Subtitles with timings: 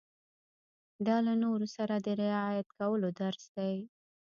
[1.07, 3.75] دا له نورو سره د رعايت کولو درس دی.